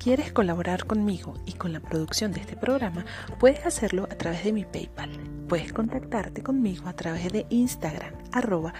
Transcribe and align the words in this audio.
quieres 0.00 0.32
colaborar 0.32 0.86
conmigo 0.86 1.34
y 1.44 1.52
con 1.52 1.74
la 1.74 1.80
producción 1.80 2.32
de 2.32 2.40
este 2.40 2.56
programa, 2.56 3.04
puedes 3.38 3.66
hacerlo 3.66 4.04
a 4.10 4.16
través 4.16 4.44
de 4.44 4.52
mi 4.52 4.64
PayPal. 4.64 5.10
Puedes 5.46 5.74
contactarte 5.74 6.42
conmigo 6.42 6.88
a 6.88 6.94
través 6.94 7.30
de 7.30 7.46
Instagram, 7.50 8.14
arroba 8.32 8.72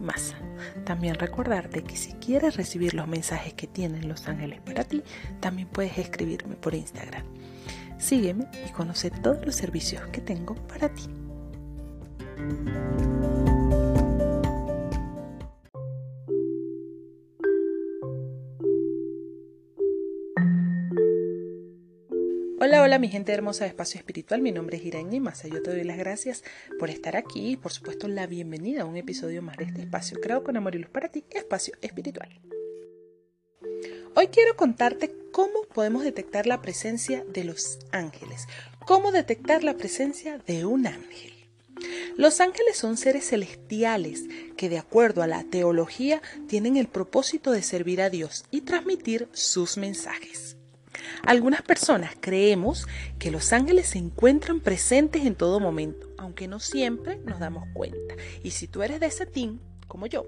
Masa. 0.00 0.36
También 0.84 1.14
recordarte 1.14 1.84
que 1.84 1.96
si 1.96 2.14
quieres 2.14 2.56
recibir 2.56 2.94
los 2.94 3.06
mensajes 3.06 3.54
que 3.54 3.68
tienen 3.68 4.08
los 4.08 4.26
ángeles 4.26 4.60
para 4.62 4.82
ti, 4.82 5.02
también 5.40 5.68
puedes 5.68 5.96
escribirme 5.98 6.56
por 6.56 6.74
Instagram. 6.74 7.24
Sígueme 7.98 8.48
y 8.68 8.72
conoce 8.72 9.10
todos 9.10 9.46
los 9.46 9.54
servicios 9.54 10.02
que 10.08 10.20
tengo 10.20 10.56
para 10.66 10.88
ti. 10.88 11.04
Hola, 22.94 23.00
mi 23.00 23.08
gente 23.08 23.32
hermosa 23.32 23.64
de 23.64 23.70
Espacio 23.70 23.98
Espiritual, 23.98 24.40
mi 24.40 24.52
nombre 24.52 24.76
es 24.76 24.84
Irene 24.84 25.18
Masa, 25.18 25.48
yo 25.48 25.60
te 25.60 25.72
doy 25.72 25.82
las 25.82 25.98
gracias 25.98 26.44
por 26.78 26.90
estar 26.90 27.16
aquí 27.16 27.48
y 27.48 27.56
por 27.56 27.72
supuesto 27.72 28.06
la 28.06 28.28
bienvenida 28.28 28.82
a 28.82 28.84
un 28.84 28.96
episodio 28.96 29.42
más 29.42 29.56
de 29.56 29.64
este 29.64 29.80
espacio 29.82 30.20
creado 30.20 30.44
con 30.44 30.56
amor 30.56 30.76
y 30.76 30.78
luz 30.78 30.90
para 30.90 31.08
ti, 31.08 31.24
Espacio 31.30 31.74
Espiritual. 31.80 32.40
Hoy 34.14 34.28
quiero 34.28 34.54
contarte 34.54 35.12
cómo 35.32 35.64
podemos 35.74 36.04
detectar 36.04 36.46
la 36.46 36.62
presencia 36.62 37.24
de 37.24 37.42
los 37.42 37.80
ángeles, 37.90 38.46
cómo 38.86 39.10
detectar 39.10 39.64
la 39.64 39.76
presencia 39.76 40.38
de 40.46 40.64
un 40.64 40.86
ángel. 40.86 41.32
Los 42.16 42.40
ángeles 42.40 42.76
son 42.76 42.96
seres 42.96 43.28
celestiales 43.28 44.22
que 44.56 44.68
de 44.68 44.78
acuerdo 44.78 45.24
a 45.24 45.26
la 45.26 45.42
teología 45.42 46.22
tienen 46.46 46.76
el 46.76 46.86
propósito 46.86 47.50
de 47.50 47.64
servir 47.64 48.00
a 48.00 48.08
Dios 48.08 48.44
y 48.52 48.60
transmitir 48.60 49.28
sus 49.32 49.78
mensajes. 49.78 50.53
Algunas 51.26 51.62
personas 51.62 52.12
creemos 52.20 52.86
que 53.18 53.30
los 53.30 53.52
ángeles 53.52 53.88
se 53.88 53.98
encuentran 53.98 54.60
presentes 54.60 55.24
en 55.24 55.34
todo 55.34 55.58
momento, 55.58 56.06
aunque 56.18 56.48
no 56.48 56.60
siempre 56.60 57.18
nos 57.24 57.40
damos 57.40 57.64
cuenta. 57.72 58.14
Y 58.42 58.50
si 58.50 58.68
tú 58.68 58.82
eres 58.82 59.00
de 59.00 59.06
ese 59.06 59.24
team, 59.24 59.58
como 59.88 60.06
yo, 60.06 60.26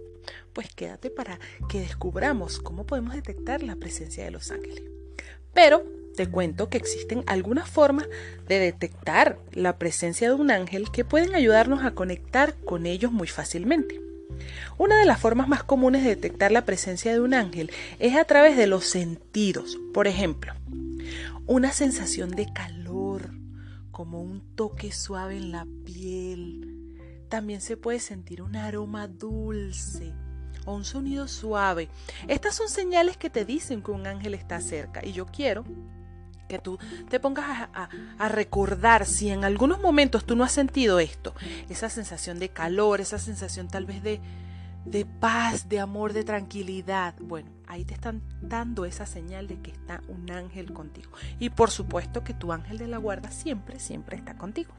pues 0.52 0.72
quédate 0.74 1.10
para 1.10 1.38
que 1.68 1.80
descubramos 1.80 2.60
cómo 2.60 2.86
podemos 2.86 3.14
detectar 3.14 3.62
la 3.62 3.76
presencia 3.76 4.24
de 4.24 4.30
los 4.30 4.50
ángeles. 4.50 4.82
Pero 5.52 5.84
te 6.16 6.28
cuento 6.28 6.70
que 6.70 6.78
existen 6.78 7.24
algunas 7.26 7.68
formas 7.68 8.08
de 8.48 8.58
detectar 8.58 9.38
la 9.52 9.78
presencia 9.78 10.28
de 10.28 10.34
un 10.34 10.50
ángel 10.50 10.90
que 10.90 11.04
pueden 11.04 11.34
ayudarnos 11.34 11.84
a 11.84 11.90
conectar 11.90 12.54
con 12.64 12.86
ellos 12.86 13.12
muy 13.12 13.28
fácilmente. 13.28 14.00
Una 14.78 14.98
de 14.98 15.06
las 15.06 15.20
formas 15.20 15.48
más 15.48 15.62
comunes 15.62 16.02
de 16.02 16.10
detectar 16.10 16.52
la 16.52 16.64
presencia 16.64 17.12
de 17.12 17.20
un 17.20 17.34
ángel 17.34 17.70
es 17.98 18.16
a 18.16 18.24
través 18.24 18.56
de 18.56 18.66
los 18.66 18.84
sentidos. 18.84 19.78
Por 19.94 20.06
ejemplo, 20.06 20.52
una 21.46 21.72
sensación 21.72 22.30
de 22.30 22.52
calor, 22.52 23.30
como 23.90 24.20
un 24.20 24.40
toque 24.56 24.92
suave 24.92 25.36
en 25.36 25.52
la 25.52 25.66
piel. 25.84 26.96
También 27.28 27.60
se 27.60 27.76
puede 27.76 28.00
sentir 28.00 28.42
un 28.42 28.56
aroma 28.56 29.08
dulce 29.08 30.12
o 30.64 30.74
un 30.74 30.84
sonido 30.84 31.28
suave. 31.28 31.88
Estas 32.26 32.54
son 32.54 32.68
señales 32.68 33.16
que 33.16 33.30
te 33.30 33.44
dicen 33.44 33.82
que 33.82 33.92
un 33.92 34.06
ángel 34.06 34.34
está 34.34 34.60
cerca 34.60 35.04
y 35.04 35.12
yo 35.12 35.26
quiero 35.26 35.64
que 36.48 36.58
tú 36.58 36.78
te 37.08 37.18
pongas 37.18 37.68
a, 37.72 38.28
recordar 38.28 39.04
si 39.04 39.30
en 39.30 39.44
algunos 39.44 39.80
momentos 39.80 40.24
tú 40.24 40.36
no 40.36 40.44
has 40.44 40.52
sentido 40.52 41.00
esto, 41.00 41.34
esa 41.68 41.88
sensación 41.90 42.38
de 42.38 42.50
calor, 42.50 43.00
esa 43.00 43.18
sensación 43.18 43.68
tal 43.68 43.84
vez 43.84 44.02
de, 44.02 44.20
de 44.84 45.04
paz, 45.04 45.68
de 45.68 45.80
amor, 45.80 46.12
de 46.12 46.22
tranquilidad. 46.22 47.14
Bueno, 47.20 47.50
ahí 47.66 47.84
te 47.84 47.94
están 47.94 48.22
dando 48.40 48.84
esa 48.84 49.06
señal 49.06 49.46
de 49.48 49.60
que 49.60 49.70
está 49.70 50.02
un 50.08 50.30
ángel 50.30 50.72
contigo. 50.72 51.10
Y 51.38 51.50
por 51.50 51.70
supuesto 51.70 52.24
que 52.24 52.34
tu 52.34 52.52
ángel 52.52 52.78
de 52.78 52.88
la 52.88 52.98
guarda 52.98 53.30
siempre, 53.30 53.80
siempre 53.80 54.16
está 54.16 54.36
contigo. 54.36 54.72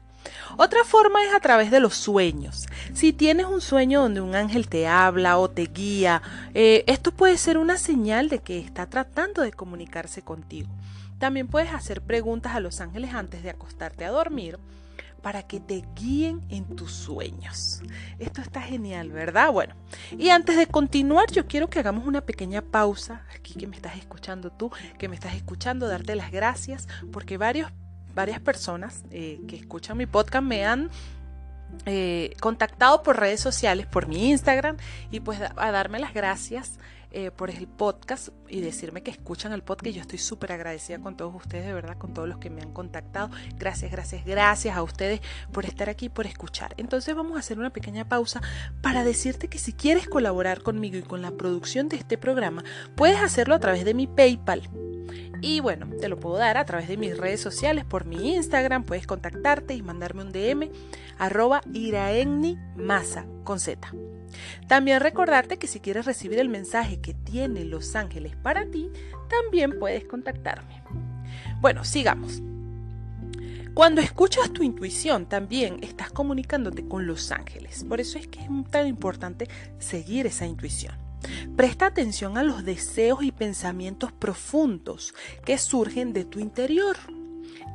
Otra 0.56 0.84
forma 0.84 1.22
es 1.24 1.32
a 1.32 1.40
través 1.40 1.70
de 1.70 1.80
los 1.80 1.94
sueños. 1.94 2.66
Si 2.92 3.12
tienes 3.12 3.46
un 3.46 3.60
sueño 3.60 4.02
donde 4.02 4.20
un 4.20 4.34
ángel 4.34 4.68
te 4.68 4.88
habla 4.88 5.38
o 5.38 5.48
te 5.48 5.66
guía, 5.66 6.22
eh, 6.54 6.84
esto 6.86 7.12
puede 7.12 7.38
ser 7.38 7.58
una 7.58 7.78
señal 7.78 8.28
de 8.28 8.40
que 8.40 8.58
está 8.58 8.86
tratando 8.86 9.42
de 9.42 9.52
comunicarse 9.52 10.22
contigo. 10.22 10.68
También 11.18 11.48
puedes 11.48 11.72
hacer 11.72 12.02
preguntas 12.02 12.54
a 12.54 12.60
los 12.60 12.80
ángeles 12.80 13.14
antes 13.14 13.42
de 13.42 13.50
acostarte 13.50 14.04
a 14.04 14.10
dormir 14.10 14.58
para 15.22 15.42
que 15.42 15.60
te 15.60 15.84
guíen 15.94 16.44
en 16.48 16.64
tus 16.64 16.92
sueños. 16.92 17.82
Esto 18.18 18.40
está 18.40 18.60
genial, 18.60 19.10
¿verdad? 19.10 19.52
Bueno, 19.52 19.74
y 20.16 20.30
antes 20.30 20.56
de 20.56 20.66
continuar, 20.66 21.30
yo 21.30 21.46
quiero 21.46 21.68
que 21.68 21.80
hagamos 21.80 22.06
una 22.06 22.20
pequeña 22.20 22.62
pausa, 22.62 23.22
aquí 23.34 23.54
que 23.54 23.66
me 23.66 23.76
estás 23.76 23.96
escuchando 23.96 24.50
tú, 24.50 24.70
que 24.98 25.08
me 25.08 25.14
estás 25.14 25.34
escuchando, 25.34 25.88
darte 25.88 26.14
las 26.14 26.30
gracias, 26.30 26.88
porque 27.12 27.36
varios, 27.36 27.70
varias 28.14 28.40
personas 28.40 29.04
eh, 29.10 29.40
que 29.48 29.56
escuchan 29.56 29.96
mi 29.96 30.06
podcast 30.06 30.44
me 30.44 30.64
han 30.64 30.90
eh, 31.84 32.34
contactado 32.40 33.02
por 33.02 33.18
redes 33.18 33.40
sociales, 33.40 33.86
por 33.86 34.06
mi 34.06 34.30
Instagram, 34.30 34.76
y 35.10 35.20
pues 35.20 35.40
a 35.40 35.70
darme 35.70 35.98
las 35.98 36.14
gracias 36.14 36.78
eh, 37.10 37.30
por 37.30 37.50
el 37.50 37.66
podcast 37.66 38.28
y 38.48 38.60
decirme 38.60 39.02
que 39.02 39.10
escuchan 39.10 39.52
el 39.52 39.62
podcast. 39.62 39.94
Yo 39.94 40.02
estoy 40.02 40.18
súper 40.18 40.52
agradecida 40.52 40.98
con 40.98 41.16
todos 41.16 41.34
ustedes, 41.34 41.66
de 41.66 41.72
verdad, 41.72 41.96
con 41.96 42.12
todos 42.12 42.28
los 42.28 42.38
que 42.38 42.50
me 42.50 42.60
han 42.60 42.72
contactado. 42.72 43.30
Gracias, 43.56 43.90
gracias, 43.90 44.24
gracias 44.24 44.76
a 44.76 44.82
ustedes 44.82 45.20
por 45.52 45.64
estar 45.64 45.88
aquí, 45.88 46.08
por 46.08 46.26
escuchar. 46.26 46.74
Entonces 46.76 47.14
vamos 47.14 47.36
a 47.36 47.40
hacer 47.40 47.58
una 47.58 47.70
pequeña 47.70 48.08
pausa 48.08 48.42
para 48.82 49.04
decirte 49.04 49.48
que 49.48 49.58
si 49.58 49.72
quieres 49.72 50.08
colaborar 50.08 50.62
conmigo 50.62 50.98
y 50.98 51.02
con 51.02 51.22
la 51.22 51.30
producción 51.30 51.88
de 51.88 51.96
este 51.96 52.18
programa, 52.18 52.62
puedes 52.94 53.18
hacerlo 53.18 53.54
a 53.54 53.60
través 53.60 53.84
de 53.84 53.94
mi 53.94 54.06
PayPal. 54.06 54.68
Y 55.40 55.60
bueno, 55.60 55.88
te 56.00 56.08
lo 56.08 56.18
puedo 56.18 56.36
dar 56.36 56.56
a 56.56 56.64
través 56.64 56.88
de 56.88 56.96
mis 56.96 57.16
redes 57.16 57.40
sociales, 57.40 57.84
por 57.84 58.04
mi 58.04 58.34
Instagram, 58.34 58.84
puedes 58.84 59.06
contactarte 59.06 59.74
y 59.74 59.82
mandarme 59.82 60.22
un 60.22 60.32
DM, 60.32 60.70
arroba 61.16 61.62
iraenni 61.72 62.58
masa 62.76 63.24
con 63.44 63.60
Z. 63.60 63.88
También 64.66 65.00
recordarte 65.00 65.58
que 65.58 65.66
si 65.66 65.80
quieres 65.80 66.06
recibir 66.06 66.38
el 66.38 66.48
mensaje 66.48 67.00
que 67.00 67.14
tiene 67.14 67.64
Los 67.64 67.96
Ángeles 67.96 68.36
para 68.36 68.66
ti, 68.66 68.90
también 69.28 69.78
puedes 69.78 70.04
contactarme. 70.04 70.82
Bueno, 71.60 71.84
sigamos. 71.84 72.42
Cuando 73.74 74.00
escuchas 74.00 74.52
tu 74.52 74.64
intuición, 74.64 75.26
también 75.26 75.78
estás 75.82 76.10
comunicándote 76.10 76.88
con 76.88 77.06
los 77.06 77.30
ángeles. 77.30 77.84
Por 77.84 78.00
eso 78.00 78.18
es 78.18 78.26
que 78.26 78.40
es 78.40 78.48
tan 78.70 78.88
importante 78.88 79.48
seguir 79.78 80.26
esa 80.26 80.46
intuición. 80.46 80.96
Presta 81.56 81.86
atención 81.86 82.38
a 82.38 82.42
los 82.42 82.64
deseos 82.64 83.22
y 83.22 83.30
pensamientos 83.30 84.10
profundos 84.10 85.14
que 85.44 85.58
surgen 85.58 86.12
de 86.12 86.24
tu 86.24 86.40
interior. 86.40 86.96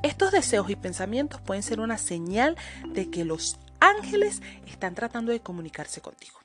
Estos 0.02 0.34
deseos 0.34 0.70
y 0.70 0.75
pensamientos 0.75 1.40
pueden 1.40 1.64
ser 1.64 1.80
una 1.80 1.97
señal 1.97 2.58
de 2.90 3.09
que 3.09 3.24
los 3.24 3.58
ángeles 3.80 4.41
están 4.68 4.96
tratando 4.96 5.31
de 5.31 5.40
comunicarse 5.40 6.02
contigo. 6.02 6.43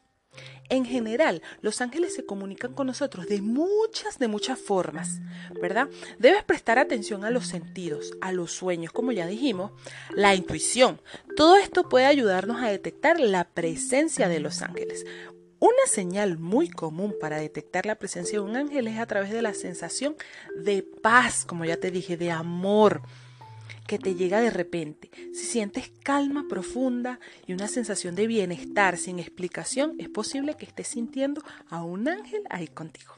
En 0.70 0.84
general, 0.84 1.42
los 1.62 1.80
ángeles 1.80 2.14
se 2.14 2.26
comunican 2.26 2.74
con 2.74 2.86
nosotros 2.86 3.26
de 3.26 3.40
muchas, 3.40 4.18
de 4.18 4.28
muchas 4.28 4.58
formas, 4.58 5.20
¿verdad? 5.62 5.88
Debes 6.18 6.44
prestar 6.44 6.78
atención 6.78 7.24
a 7.24 7.30
los 7.30 7.46
sentidos, 7.46 8.12
a 8.20 8.32
los 8.32 8.52
sueños, 8.52 8.92
como 8.92 9.12
ya 9.12 9.26
dijimos, 9.26 9.72
la 10.14 10.34
intuición. 10.34 11.00
Todo 11.36 11.56
esto 11.56 11.88
puede 11.88 12.04
ayudarnos 12.04 12.62
a 12.62 12.68
detectar 12.68 13.18
la 13.18 13.44
presencia 13.44 14.28
de 14.28 14.40
los 14.40 14.60
ángeles. 14.60 15.06
Una 15.60 15.86
señal 15.86 16.38
muy 16.38 16.68
común 16.68 17.14
para 17.18 17.38
detectar 17.38 17.86
la 17.86 17.96
presencia 17.96 18.38
de 18.38 18.44
un 18.44 18.54
ángel 18.54 18.86
es 18.86 18.98
a 18.98 19.06
través 19.06 19.32
de 19.32 19.42
la 19.42 19.54
sensación 19.54 20.16
de 20.54 20.82
paz, 20.82 21.44
como 21.44 21.64
ya 21.64 21.78
te 21.78 21.90
dije, 21.90 22.16
de 22.16 22.30
amor, 22.30 23.02
que 23.88 23.98
te 23.98 24.14
llega 24.14 24.40
de 24.40 24.50
repente. 24.50 25.10
Si 25.32 25.46
sientes 25.46 25.90
calma 26.04 26.44
profunda 26.48 27.18
y 27.46 27.54
una 27.54 27.66
sensación 27.66 28.14
de 28.14 28.28
bienestar 28.28 28.98
sin 28.98 29.18
explicación, 29.18 29.96
es 29.98 30.10
posible 30.10 30.54
que 30.54 30.66
estés 30.66 30.88
sintiendo 30.88 31.42
a 31.70 31.82
un 31.82 32.06
ángel 32.06 32.42
ahí 32.50 32.68
contigo. 32.68 33.14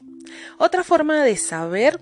Otra 0.57 0.83
forma 0.83 1.23
de 1.23 1.35
saber 1.35 1.99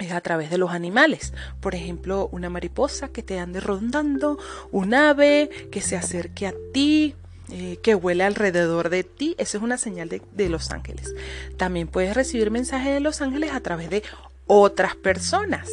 es 0.00 0.10
a 0.10 0.20
través 0.20 0.50
de 0.50 0.58
los 0.58 0.72
animales. 0.72 1.32
Por 1.60 1.76
ejemplo, 1.76 2.28
una 2.32 2.50
mariposa 2.50 3.08
que 3.08 3.22
te 3.22 3.38
ande 3.38 3.60
rondando, 3.60 4.36
un 4.72 4.92
ave 4.92 5.48
que 5.70 5.80
se 5.80 5.96
acerque 5.96 6.48
a 6.48 6.54
ti, 6.74 7.14
eh, 7.52 7.78
que 7.84 7.94
huele 7.94 8.24
alrededor 8.24 8.90
de 8.90 9.04
ti. 9.04 9.36
Esa 9.38 9.58
es 9.58 9.62
una 9.62 9.78
señal 9.78 10.08
de, 10.08 10.22
de 10.32 10.48
los 10.48 10.72
ángeles. 10.72 11.14
También 11.56 11.86
puedes 11.86 12.16
recibir 12.16 12.50
mensajes 12.50 12.92
de 12.92 13.00
los 13.00 13.22
ángeles 13.22 13.52
a 13.52 13.60
través 13.60 13.90
de 13.90 14.02
otras 14.48 14.96
personas. 14.96 15.70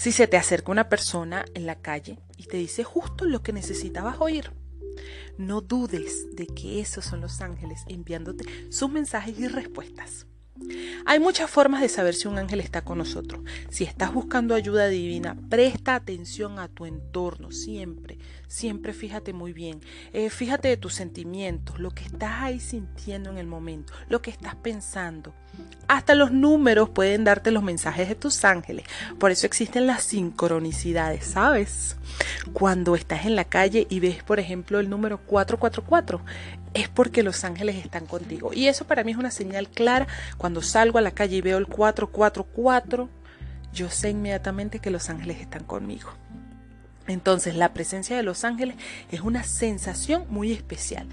Si 0.00 0.12
se 0.12 0.26
te 0.26 0.38
acerca 0.38 0.72
una 0.72 0.88
persona 0.88 1.44
en 1.52 1.66
la 1.66 1.74
calle 1.74 2.20
y 2.38 2.44
te 2.44 2.56
dice 2.56 2.84
justo 2.84 3.26
lo 3.26 3.42
que 3.42 3.52
necesitabas 3.52 4.16
oír, 4.18 4.50
no 5.36 5.60
dudes 5.60 6.34
de 6.34 6.46
que 6.46 6.80
esos 6.80 7.04
son 7.04 7.20
los 7.20 7.42
ángeles 7.42 7.82
enviándote 7.86 8.46
sus 8.72 8.90
mensajes 8.90 9.38
y 9.38 9.46
respuestas. 9.46 10.26
Hay 11.04 11.20
muchas 11.20 11.50
formas 11.50 11.82
de 11.82 11.90
saber 11.90 12.14
si 12.14 12.28
un 12.28 12.38
ángel 12.38 12.60
está 12.60 12.82
con 12.82 12.96
nosotros. 12.96 13.42
Si 13.68 13.84
estás 13.84 14.14
buscando 14.14 14.54
ayuda 14.54 14.88
divina, 14.88 15.36
presta 15.50 15.96
atención 15.96 16.58
a 16.58 16.68
tu 16.68 16.86
entorno 16.86 17.50
siempre. 17.50 18.16
Siempre 18.50 18.92
fíjate 18.92 19.32
muy 19.32 19.52
bien. 19.52 19.80
Eh, 20.12 20.28
fíjate 20.28 20.66
de 20.66 20.76
tus 20.76 20.92
sentimientos, 20.94 21.78
lo 21.78 21.92
que 21.92 22.02
estás 22.02 22.42
ahí 22.42 22.58
sintiendo 22.58 23.30
en 23.30 23.38
el 23.38 23.46
momento, 23.46 23.92
lo 24.08 24.22
que 24.22 24.32
estás 24.32 24.56
pensando. 24.56 25.32
Hasta 25.86 26.16
los 26.16 26.32
números 26.32 26.90
pueden 26.90 27.22
darte 27.22 27.52
los 27.52 27.62
mensajes 27.62 28.08
de 28.08 28.16
tus 28.16 28.44
ángeles. 28.44 28.86
Por 29.20 29.30
eso 29.30 29.46
existen 29.46 29.86
las 29.86 30.02
sincronicidades, 30.02 31.26
¿sabes? 31.26 31.96
Cuando 32.52 32.96
estás 32.96 33.24
en 33.24 33.36
la 33.36 33.44
calle 33.44 33.86
y 33.88 34.00
ves, 34.00 34.24
por 34.24 34.40
ejemplo, 34.40 34.80
el 34.80 34.90
número 34.90 35.18
444, 35.18 36.20
es 36.74 36.88
porque 36.88 37.22
los 37.22 37.44
ángeles 37.44 37.76
están 37.76 38.06
contigo. 38.06 38.52
Y 38.52 38.66
eso 38.66 38.84
para 38.84 39.04
mí 39.04 39.12
es 39.12 39.18
una 39.18 39.30
señal 39.30 39.68
clara. 39.68 40.08
Cuando 40.38 40.60
salgo 40.60 40.98
a 40.98 41.02
la 41.02 41.12
calle 41.12 41.36
y 41.36 41.40
veo 41.40 41.56
el 41.56 41.68
444, 41.68 43.08
yo 43.72 43.88
sé 43.90 44.10
inmediatamente 44.10 44.80
que 44.80 44.90
los 44.90 45.08
ángeles 45.08 45.40
están 45.40 45.62
conmigo. 45.62 46.10
Entonces 47.10 47.56
la 47.56 47.72
presencia 47.72 48.16
de 48.16 48.22
los 48.22 48.44
ángeles 48.44 48.76
es 49.10 49.20
una 49.20 49.42
sensación 49.42 50.24
muy 50.28 50.52
especial. 50.52 51.08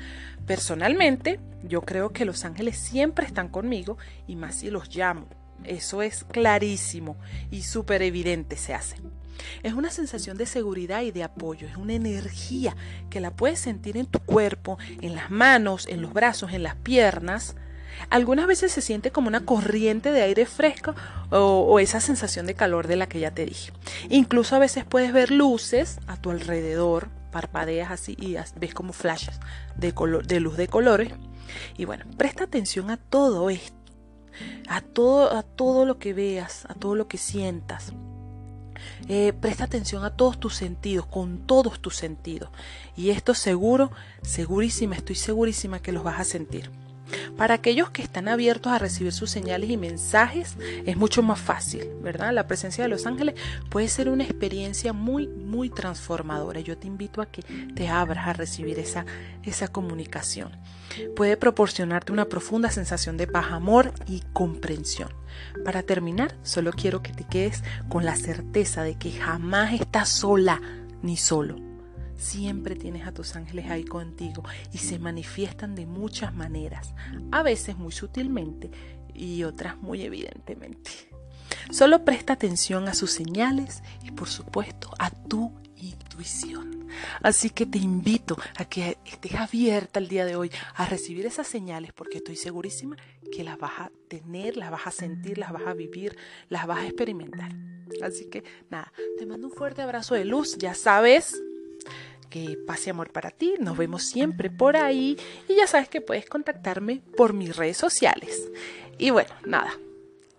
Personalmente, 0.45 1.39
yo 1.63 1.81
creo 1.81 2.11
que 2.11 2.25
los 2.25 2.45
ángeles 2.45 2.77
siempre 2.77 3.25
están 3.25 3.49
conmigo 3.49 3.97
y 4.27 4.35
más 4.35 4.55
si 4.55 4.69
los 4.69 4.95
llamo. 4.95 5.27
Eso 5.63 6.01
es 6.01 6.23
clarísimo 6.23 7.17
y 7.51 7.63
súper 7.63 8.01
evidente 8.03 8.57
se 8.57 8.73
hace. 8.73 8.97
Es 9.63 9.73
una 9.73 9.89
sensación 9.89 10.37
de 10.37 10.45
seguridad 10.45 11.01
y 11.01 11.11
de 11.11 11.23
apoyo, 11.23 11.67
es 11.67 11.77
una 11.77 11.93
energía 11.93 12.75
que 13.09 13.19
la 13.19 13.31
puedes 13.31 13.59
sentir 13.59 13.97
en 13.97 14.05
tu 14.05 14.19
cuerpo, 14.19 14.77
en 15.01 15.15
las 15.15 15.29
manos, 15.29 15.87
en 15.87 16.01
los 16.01 16.13
brazos, 16.13 16.53
en 16.53 16.63
las 16.63 16.75
piernas. 16.75 17.55
Algunas 18.09 18.47
veces 18.47 18.71
se 18.71 18.81
siente 18.81 19.11
como 19.11 19.27
una 19.27 19.45
corriente 19.45 20.11
de 20.11 20.21
aire 20.21 20.45
fresco 20.45 20.95
o, 21.29 21.79
esa 21.79 21.99
sensación 21.99 22.45
de 22.45 22.53
calor 22.53 22.87
de 22.87 22.95
la 22.95 23.07
que 23.07 23.19
ya 23.19 23.31
te 23.31 23.45
dije. 23.45 23.71
Incluso 24.09 24.55
a 24.55 24.59
veces 24.59 24.85
puedes 24.85 25.13
ver 25.13 25.31
luces 25.31 25.99
a 26.07 26.17
tu 26.17 26.31
alrededor, 26.31 27.09
parpadeas 27.31 27.91
así 27.91 28.15
y 28.19 28.37
ves 28.59 28.73
como 28.73 28.93
flashes 28.93 29.39
de, 29.75 29.93
de 30.25 30.39
luz 30.39 30.57
de 30.57 30.67
colores. 30.67 31.13
Y 31.77 31.85
bueno, 31.85 32.05
presta 32.17 32.45
atención 32.45 32.89
a 32.89 32.97
todo 32.97 33.49
esto, 33.49 33.75
a 34.67 34.81
todo, 34.81 35.35
a 35.35 35.43
todo 35.43 35.85
lo 35.85 35.97
que 35.97 36.13
veas, 36.13 36.65
a 36.65 36.73
todo 36.73 36.95
lo 36.95 37.07
que 37.07 37.17
sientas. 37.17 37.93
Eh, 39.07 39.33
presta 39.39 39.63
atención 39.63 40.03
a 40.05 40.11
todos 40.11 40.39
tus 40.39 40.55
sentidos, 40.55 41.05
con 41.05 41.45
todos 41.45 41.79
tus 41.79 41.95
sentidos. 41.95 42.49
Y 42.95 43.09
esto 43.09 43.33
seguro, 43.33 43.91
segurísima, 44.21 44.95
estoy 44.95 45.15
segurísima 45.15 45.81
que 45.81 45.91
los 45.91 46.03
vas 46.03 46.19
a 46.19 46.23
sentir. 46.23 46.69
Para 47.37 47.55
aquellos 47.55 47.89
que 47.89 48.01
están 48.01 48.27
abiertos 48.27 48.71
a 48.71 48.79
recibir 48.79 49.13
sus 49.13 49.29
señales 49.29 49.69
y 49.69 49.77
mensajes 49.77 50.57
es 50.85 50.97
mucho 50.97 51.23
más 51.23 51.39
fácil, 51.39 51.87
¿verdad? 52.01 52.33
La 52.33 52.47
presencia 52.47 52.83
de 52.83 52.89
los 52.89 53.05
ángeles 53.05 53.35
puede 53.69 53.87
ser 53.87 54.09
una 54.09 54.23
experiencia 54.23 54.93
muy, 54.93 55.27
muy 55.27 55.69
transformadora. 55.69 56.59
Yo 56.59 56.77
te 56.77 56.87
invito 56.87 57.21
a 57.21 57.27
que 57.27 57.43
te 57.43 57.87
abras 57.87 58.27
a 58.27 58.33
recibir 58.33 58.79
esa, 58.79 59.05
esa 59.43 59.67
comunicación. 59.67 60.51
Puede 61.15 61.37
proporcionarte 61.37 62.11
una 62.11 62.25
profunda 62.25 62.71
sensación 62.71 63.17
de 63.17 63.27
paz, 63.27 63.47
amor 63.51 63.93
y 64.07 64.23
comprensión. 64.33 65.09
Para 65.63 65.83
terminar, 65.83 66.35
solo 66.43 66.71
quiero 66.71 67.03
que 67.03 67.13
te 67.13 67.23
quedes 67.23 67.63
con 67.89 68.05
la 68.05 68.15
certeza 68.15 68.83
de 68.83 68.95
que 68.95 69.11
jamás 69.11 69.73
estás 69.73 70.09
sola 70.09 70.61
ni 71.03 71.17
solo 71.17 71.66
Siempre 72.17 72.75
tienes 72.75 73.07
a 73.07 73.13
tus 73.13 73.35
ángeles 73.35 73.69
ahí 73.69 73.83
contigo 73.83 74.43
y 74.73 74.79
se 74.79 74.99
manifiestan 74.99 75.75
de 75.75 75.85
muchas 75.85 76.33
maneras, 76.33 76.93
a 77.31 77.43
veces 77.43 77.77
muy 77.77 77.91
sutilmente 77.91 78.71
y 79.13 79.43
otras 79.43 79.77
muy 79.77 80.01
evidentemente. 80.01 80.91
Solo 81.71 82.03
presta 82.03 82.33
atención 82.33 82.87
a 82.87 82.93
sus 82.93 83.11
señales 83.11 83.83
y 84.03 84.11
por 84.11 84.29
supuesto 84.29 84.89
a 84.99 85.11
tu 85.11 85.51
intuición. 85.75 86.87
Así 87.21 87.49
que 87.49 87.65
te 87.65 87.77
invito 87.77 88.37
a 88.55 88.65
que 88.65 88.97
estés 89.05 89.35
abierta 89.35 89.99
el 89.99 90.07
día 90.07 90.25
de 90.25 90.35
hoy 90.35 90.51
a 90.75 90.85
recibir 90.85 91.25
esas 91.25 91.47
señales 91.47 91.93
porque 91.93 92.17
estoy 92.17 92.35
segurísima 92.35 92.95
que 93.31 93.43
las 93.43 93.57
vas 93.57 93.79
a 93.79 93.91
tener, 94.07 94.57
las 94.57 94.71
vas 94.71 94.87
a 94.87 94.91
sentir, 94.91 95.37
las 95.37 95.51
vas 95.51 95.67
a 95.67 95.73
vivir, 95.73 96.17
las 96.49 96.65
vas 96.65 96.79
a 96.79 96.87
experimentar. 96.87 97.51
Así 98.01 98.25
que 98.29 98.43
nada, 98.69 98.91
te 99.17 99.25
mando 99.25 99.47
un 99.47 99.53
fuerte 99.53 99.81
abrazo 99.81 100.15
de 100.15 100.25
luz, 100.25 100.57
ya 100.57 100.73
sabes 100.73 101.41
que 102.29 102.57
pase 102.65 102.89
amor 102.89 103.11
para 103.11 103.31
ti. 103.31 103.55
Nos 103.59 103.77
vemos 103.77 104.03
siempre 104.03 104.49
por 104.49 104.77
ahí 104.77 105.17
y 105.47 105.55
ya 105.55 105.67
sabes 105.67 105.89
que 105.89 106.01
puedes 106.01 106.27
contactarme 106.27 107.01
por 107.15 107.33
mis 107.33 107.55
redes 107.55 107.77
sociales. 107.77 108.49
Y 108.97 109.09
bueno, 109.09 109.33
nada. 109.45 109.71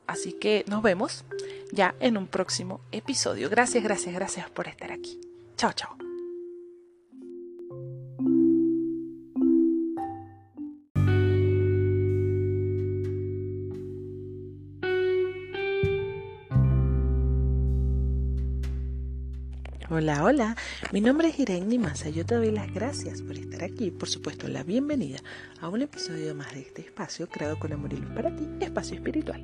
Así 0.07 0.33
que 0.33 0.65
nos 0.67 0.83
vemos 0.83 1.25
ya 1.71 1.95
en 2.01 2.17
un 2.17 2.27
próximo 2.27 2.81
episodio. 2.93 3.51
Gracias, 3.51 3.85
gracias, 3.85 4.15
gracias 4.15 4.51
por 4.51 4.69
estar 4.69 4.91
aquí. 4.91 5.21
Chao, 5.57 5.73
chao. 5.73 6.08
Hola, 19.91 20.23
hola, 20.23 20.55
mi 20.93 21.01
nombre 21.01 21.29
es 21.29 21.39
Irene 21.39 21.65
Nimasa. 21.65 22.11
Yo 22.11 22.27
te 22.27 22.35
doy 22.35 22.51
las 22.51 22.71
gracias 22.75 23.23
por 23.23 23.39
estar 23.39 23.65
aquí, 23.65 23.91
por 23.91 24.07
supuesto 24.11 24.47
la 24.47 24.63
bienvenida 24.63 25.19
a 25.63 25.71
un 25.71 25.81
episodio 25.81 26.35
más 26.35 26.53
de 26.53 26.61
este 26.61 26.83
espacio 26.83 27.27
creado 27.27 27.59
con 27.59 27.73
amor 27.73 27.95
y 27.95 27.97
luz 27.97 28.11
para 28.11 28.31
ti, 28.37 28.47
espacio 28.61 28.97
espiritual. 28.97 29.43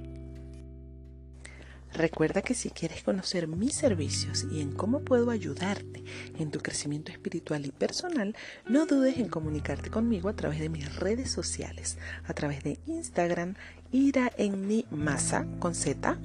Recuerda 1.95 2.43
que 2.43 2.53
si 2.53 2.69
quieres 2.69 3.03
conocer 3.03 3.49
mis 3.49 3.75
servicios 3.75 4.47
y 4.53 4.61
en 4.61 4.73
cómo 4.73 5.01
puedo 5.01 5.31
ayudarte 5.31 6.05
en 6.39 6.51
tu 6.51 6.59
crecimiento 6.59 7.11
espiritual 7.11 7.65
y 7.65 7.73
personal, 7.73 8.37
no 8.69 8.85
dudes 8.85 9.17
en 9.17 9.31
comunicarte 9.31 9.89
conmigo 9.89 10.29
a 10.29 10.37
través 10.37 10.61
de 10.61 10.69
mis 10.69 10.95
redes 10.97 11.31
sociales, 11.31 11.97
a 12.25 12.35
través 12.35 12.63
de 12.63 12.79
Instagram, 12.85 13.55
Ira 13.93 14.31
en 14.37 14.85
masa 14.91 15.47
con 15.59 15.75
Z. 15.75 16.19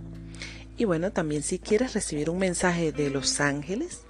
Y 0.79 0.85
bueno, 0.85 1.11
también 1.11 1.43
si 1.43 1.59
quieres 1.59 1.93
recibir 1.93 2.29
un 2.29 2.39
mensaje 2.39 2.93
de 2.93 3.09
los 3.09 3.41
ángeles, 3.41 4.03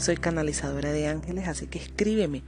soy 0.00 0.16
canalizadora 0.16 0.90
de 0.90 1.06
ángeles, 1.06 1.48
así 1.48 1.66
que 1.66 1.78
escríbeme 1.78 2.42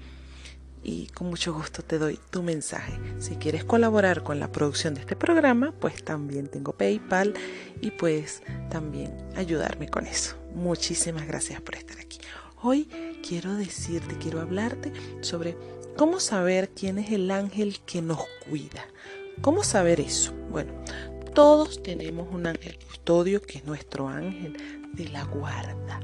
y 0.82 1.08
con 1.08 1.28
mucho 1.28 1.52
gusto 1.52 1.82
te 1.82 1.98
doy 1.98 2.18
tu 2.30 2.42
mensaje. 2.42 2.98
Si 3.18 3.36
quieres 3.36 3.64
colaborar 3.64 4.22
con 4.22 4.40
la 4.40 4.50
producción 4.50 4.94
de 4.94 5.00
este 5.00 5.14
programa, 5.14 5.74
pues 5.78 6.02
también 6.02 6.48
tengo 6.48 6.72
PayPal 6.72 7.34
y 7.82 7.90
puedes 7.90 8.42
también 8.70 9.14
ayudarme 9.36 9.88
con 9.90 10.06
eso. 10.06 10.36
Muchísimas 10.54 11.26
gracias 11.26 11.60
por 11.60 11.74
estar 11.74 11.98
aquí. 12.00 12.18
Hoy 12.62 12.88
quiero 13.22 13.56
decirte, 13.56 14.16
quiero 14.16 14.40
hablarte 14.40 14.90
sobre 15.20 15.54
cómo 15.98 16.18
saber 16.18 16.70
quién 16.70 16.98
es 16.98 17.12
el 17.12 17.30
ángel 17.30 17.80
que 17.84 18.00
nos 18.00 18.24
cuida. 18.48 18.86
¿Cómo 19.42 19.62
saber 19.64 20.00
eso? 20.00 20.32
Bueno, 20.48 20.72
todos 21.36 21.80
tenemos 21.84 22.26
un 22.34 22.48
ángel 22.48 22.76
custodio 22.84 23.40
que 23.40 23.58
es 23.58 23.64
nuestro 23.64 24.08
ángel 24.08 24.56
de 24.94 25.08
la 25.10 25.22
guarda 25.22 26.00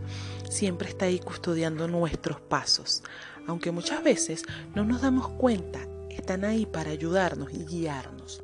siempre 0.52 0.88
está 0.88 1.06
ahí 1.06 1.18
custodiando 1.18 1.88
nuestros 1.88 2.40
pasos. 2.40 3.02
Aunque 3.46 3.72
muchas 3.72 4.04
veces 4.04 4.44
no 4.74 4.84
nos 4.84 5.00
damos 5.00 5.28
cuenta, 5.30 5.80
están 6.10 6.44
ahí 6.44 6.66
para 6.66 6.90
ayudarnos 6.90 7.52
y 7.52 7.64
guiarnos. 7.64 8.42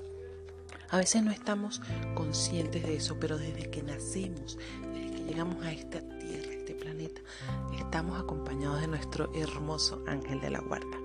A 0.91 0.97
veces 0.97 1.23
no 1.23 1.31
estamos 1.31 1.83
conscientes 2.15 2.83
de 2.83 2.97
eso, 2.97 3.19
pero 3.21 3.37
desde 3.37 3.71
que 3.71 3.83
nacemos, 3.83 4.59
desde 4.95 5.11
que 5.11 5.25
llegamos 5.25 5.63
a 5.65 5.71
esta 5.71 6.01
tierra, 6.01 6.51
a 6.51 6.55
este 6.55 6.75
planeta, 6.75 7.21
estamos 7.79 8.19
acompañados 8.19 8.81
de 8.81 8.89
nuestro 8.89 9.31
hermoso 9.35 10.03
ángel 10.07 10.41
de 10.41 10.51
la 10.51 10.61
guarda. 10.61 10.99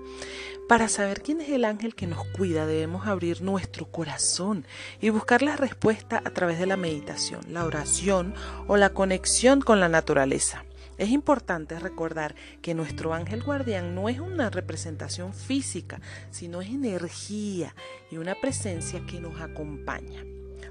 Para 0.68 0.88
saber 0.88 1.22
quién 1.22 1.42
es 1.42 1.50
el 1.50 1.66
ángel 1.66 1.94
que 1.94 2.08
nos 2.08 2.26
cuida, 2.26 2.66
debemos 2.66 3.06
abrir 3.06 3.42
nuestro 3.42 3.86
corazón 3.92 4.66
y 5.02 5.10
buscar 5.10 5.42
la 5.42 5.58
respuesta 5.58 6.22
a 6.24 6.30
través 6.30 6.58
de 6.58 6.66
la 6.66 6.78
meditación, 6.78 7.42
la 7.50 7.66
oración 7.66 8.34
o 8.68 8.78
la 8.78 8.92
conexión 8.92 9.60
con 9.60 9.82
la 9.82 9.90
naturaleza. 9.90 10.64
Es 10.98 11.10
importante 11.10 11.78
recordar 11.80 12.36
que 12.62 12.76
nuestro 12.76 13.14
ángel 13.14 13.44
guardián 13.44 13.94
no 13.94 14.08
es 14.08 14.22
una 14.22 14.50
representación 14.50 15.34
física, 15.34 16.00
sino 16.32 16.62
es 16.62 16.70
energía 16.70 17.76
y 18.10 18.18
una 18.18 18.36
presencia 18.36 19.06
que 19.06 19.20
nos 19.20 19.42
acompaña. 19.42 20.24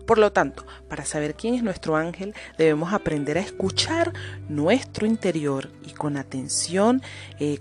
Por 0.06 0.18
lo 0.18 0.32
tanto, 0.32 0.66
para 0.88 1.04
saber 1.04 1.34
quién 1.34 1.54
es 1.54 1.62
nuestro 1.62 1.96
ángel, 1.96 2.34
debemos 2.58 2.92
aprender 2.92 3.38
a 3.38 3.42
escuchar 3.42 4.12
nuestro 4.48 5.06
interior 5.06 5.70
y 5.86 5.92
con 5.92 6.16
atención, 6.16 7.02
eh, 7.38 7.60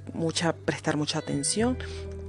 prestar 0.65 0.97
mucha 0.97 1.19
atención 1.19 1.77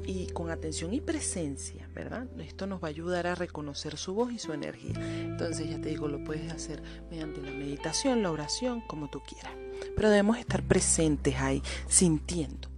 y 0.04 0.26
con 0.28 0.50
atención 0.50 0.92
y 0.92 1.00
presencia, 1.00 1.88
¿verdad? 1.94 2.26
Esto 2.40 2.66
nos 2.66 2.82
va 2.82 2.88
a 2.88 2.90
ayudar 2.90 3.26
a 3.26 3.35
reconocer 3.35 3.97
su 3.97 4.14
voz 4.14 4.32
y 4.32 4.38
su 4.38 4.52
energía. 4.52 4.94
Entonces, 4.97 5.68
ya 5.71 5.80
te 5.80 5.90
digo, 5.90 6.09
lo 6.09 6.23
puedes 6.25 6.50
hacer 6.52 6.82
mediante 7.11 7.40
la 7.40 7.50
meditación, 7.50 8.23
la 8.23 8.30
oración, 8.30 8.82
como 8.87 9.09
tú 9.09 9.21
quieras 9.21 9.52
pero 9.97 10.11
debemos 10.11 10.38
estar 10.38 10.62
presentes 10.62 11.37
ahí, 11.37 11.62
sintiendo. 11.88 12.68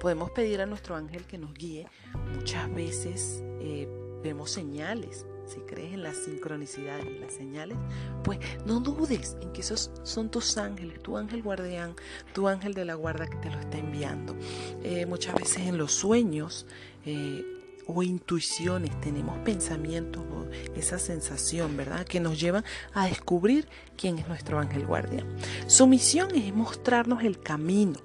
Podemos 0.00 0.30
pedir 0.30 0.60
a 0.60 0.66
nuestro 0.66 0.96
ángel 0.96 1.24
que 1.24 1.38
nos 1.38 1.54
guíe. 1.54 1.86
Muchas 2.34 2.72
veces 2.74 3.42
eh, 3.60 3.88
vemos 4.22 4.50
señales, 4.50 5.26
si 5.52 5.60
crees 5.60 5.94
en 5.94 6.02
las 6.02 6.16
sincronicidades 6.16 7.06
y 7.06 7.18
las 7.18 7.32
señales, 7.32 7.76
pues 8.24 8.38
no 8.64 8.80
dudes 8.80 9.36
en 9.40 9.52
que 9.52 9.60
esos 9.60 9.90
son 10.02 10.30
tus 10.30 10.56
ángeles, 10.56 11.02
tu 11.02 11.16
ángel 11.16 11.42
guardián, 11.42 11.94
tu 12.32 12.48
ángel 12.48 12.74
de 12.74 12.84
la 12.84 12.94
guarda 12.94 13.26
que 13.26 13.36
te 13.36 13.50
lo 13.50 13.58
está 13.58 13.78
enviando. 13.78 14.36
Eh, 14.82 15.06
muchas 15.06 15.34
veces 15.34 15.58
en 15.58 15.78
los 15.78 15.92
sueños 15.92 16.66
eh, 17.04 17.44
o 17.86 18.02
intuiciones 18.02 18.98
tenemos 19.00 19.38
pensamientos 19.40 20.22
o 20.32 20.48
esa 20.74 20.98
sensación, 20.98 21.76
¿verdad? 21.76 22.06
Que 22.06 22.20
nos 22.20 22.40
llevan 22.40 22.64
a 22.94 23.06
descubrir 23.06 23.68
quién 23.96 24.18
es 24.18 24.28
nuestro 24.28 24.58
ángel 24.58 24.86
guardián. 24.86 25.26
Su 25.66 25.86
misión 25.86 26.34
es 26.34 26.54
mostrarnos 26.54 27.24
el 27.24 27.40
camino, 27.40 27.98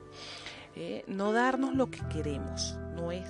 eh, 0.75 1.03
no 1.07 1.31
darnos 1.31 1.75
lo 1.75 1.89
que 1.89 2.01
queremos, 2.09 2.77
no 2.95 3.11
es 3.11 3.27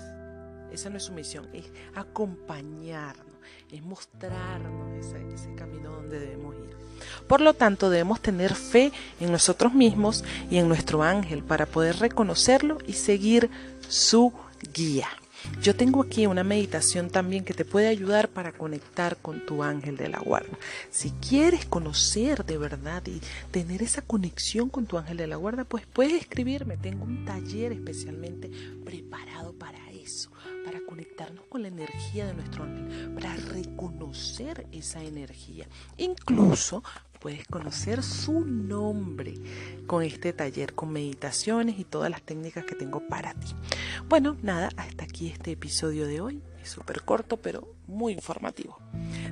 esa 0.72 0.90
no 0.90 0.98
es 0.98 1.04
su 1.04 1.14
misión, 1.14 1.48
es 1.54 1.66
acompañarnos, 1.96 3.27
es 3.72 3.84
mostrarnos 3.84 5.06
ese, 5.06 5.54
camino 5.56 5.92
donde 5.92 6.20
debemos 6.20 6.56
ir. 6.56 6.76
Por 7.28 7.42
lo 7.42 7.54
tanto, 7.54 7.90
debemos 7.90 8.22
tener 8.22 8.56
fe 8.56 8.92
en 9.20 9.32
nosotros 9.32 9.74
mismos 9.74 10.24
y 10.50 10.58
en 10.58 10.68
nuestro 10.68 11.04
ángel 11.04 11.44
para 11.44 11.66
poder 11.66 11.98
reconocerlo 11.98 12.78
y 12.88 12.94
seguir 12.94 13.50
su 13.88 14.34
guía. 14.74 15.08
Yo 15.62 15.76
tengo 15.76 16.02
aquí 16.02 16.26
una 16.26 16.44
meditación 16.44 17.10
también 17.10 17.44
que 17.44 17.54
te 17.54 17.66
puede 17.66 17.88
ayudar 17.88 18.28
para 18.30 18.52
conectar 18.52 19.18
con 19.18 19.46
tu 19.46 19.64
ángel 19.64 19.96
de 19.96 20.10
la 20.10 20.20
guarda. 20.20 20.58
Si 20.90 21.12
quieres 21.12 21.66
conocer 21.66 22.46
de 22.46 22.58
verdad 22.58 23.04
y 23.06 23.22
tener 23.52 23.82
esa 23.84 24.02
conexión 24.02 24.70
con 24.70 24.86
tu 24.86 24.98
ángel 24.98 25.18
de 25.18 25.28
la 25.28 25.36
guarda, 25.36 25.64
pues 25.64 25.86
puedes 25.86 26.14
escribirme. 26.14 26.78
Tengo 26.78 27.06
un 27.06 27.26
taller 27.26 27.72
especialmente 27.72 28.50
preparado 28.84 29.54
para 29.54 29.80
eso 29.92 30.32
conectarnos 30.88 31.46
con 31.46 31.62
la 31.62 31.68
energía 31.68 32.26
de 32.26 32.34
nuestro 32.34 32.64
ángel, 32.64 33.12
para 33.14 33.36
reconocer 33.36 34.66
esa 34.72 35.04
energía. 35.04 35.68
Incluso 35.98 36.84
puedes 37.20 37.46
conocer 37.48 38.02
su 38.04 38.46
nombre 38.46 39.36
con 39.86 40.04
este 40.04 40.34
taller, 40.34 40.74
con 40.74 40.92
meditaciones 40.92 41.78
y 41.78 41.84
todas 41.84 42.10
las 42.10 42.22
técnicas 42.22 42.66
que 42.66 42.76
tengo 42.76 43.06
para 43.08 43.34
ti. 43.34 43.54
Bueno, 44.08 44.38
nada, 44.42 44.70
hasta 44.78 45.04
aquí 45.04 45.28
este 45.28 45.52
episodio 45.52 46.08
de 46.08 46.22
hoy. 46.22 46.42
Es 46.62 46.70
súper 46.70 47.04
corto, 47.04 47.38
pero 47.38 47.76
muy 47.86 48.14
informativo. 48.14 48.80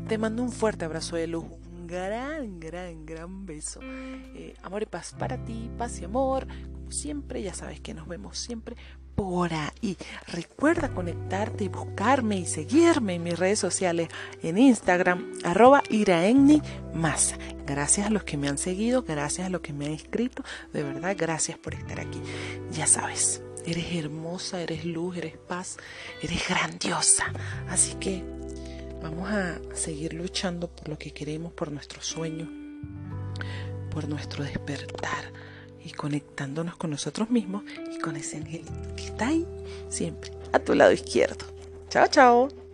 Te 0.07 0.17
mando 0.17 0.43
un 0.43 0.51
fuerte 0.51 0.85
abrazo 0.85 1.15
de 1.15 1.27
luz, 1.27 1.45
un 1.45 1.87
gran, 1.87 2.59
gran, 2.59 3.05
gran 3.05 3.45
beso. 3.45 3.79
Eh, 3.83 4.55
amor 4.61 4.83
y 4.83 4.85
paz 4.85 5.15
para 5.17 5.43
ti, 5.43 5.69
paz 5.77 5.99
y 5.99 6.05
amor. 6.05 6.47
Como 6.73 6.91
siempre, 6.91 7.41
ya 7.41 7.53
sabes 7.53 7.79
que 7.79 7.93
nos 7.93 8.07
vemos 8.07 8.37
siempre 8.37 8.75
por 9.15 9.53
ahí. 9.53 9.97
Recuerda 10.27 10.93
conectarte 10.93 11.63
y 11.63 11.69
buscarme 11.69 12.37
y 12.37 12.45
seguirme 12.45 13.15
en 13.15 13.23
mis 13.23 13.39
redes 13.39 13.59
sociales 13.59 14.09
en 14.43 14.57
Instagram, 14.57 15.33
arroba 15.43 15.81
iraenni 15.89 16.61
masa. 16.93 17.37
Gracias 17.65 18.07
a 18.07 18.09
los 18.09 18.23
que 18.23 18.37
me 18.37 18.47
han 18.47 18.57
seguido, 18.57 19.03
gracias 19.03 19.47
a 19.47 19.49
los 19.49 19.61
que 19.61 19.73
me 19.73 19.87
han 19.87 19.93
escrito, 19.93 20.43
de 20.73 20.83
verdad, 20.83 21.15
gracias 21.17 21.57
por 21.57 21.73
estar 21.73 21.99
aquí. 21.99 22.21
Ya 22.71 22.85
sabes, 22.85 23.41
eres 23.65 23.95
hermosa, 23.95 24.61
eres 24.61 24.85
luz, 24.85 25.17
eres 25.17 25.37
paz, 25.37 25.77
eres 26.21 26.47
grandiosa. 26.47 27.25
Así 27.69 27.95
que 27.95 28.23
vamos 29.01 29.31
a 29.31 29.59
seguir 29.73 30.13
luchando 30.13 30.67
por 30.67 30.89
lo 30.89 30.97
que 30.97 31.11
queremos, 31.11 31.53
por 31.53 31.71
nuestros 31.71 32.05
sueños, 32.05 32.49
por 33.89 34.07
nuestro 34.07 34.43
despertar 34.43 35.31
y 35.85 35.91
conectándonos 35.91 36.75
con 36.75 36.89
nosotros 36.89 37.29
mismos 37.29 37.63
y 37.93 37.99
con 37.99 38.15
ese 38.15 38.37
angelito 38.37 38.73
que 38.97 39.05
está 39.05 39.27
ahí 39.27 39.45
siempre 39.89 40.31
a 40.51 40.59
tu 40.59 40.73
lado 40.73 40.91
izquierdo. 40.91 41.45
Chao, 41.89 42.07
chao. 42.07 42.64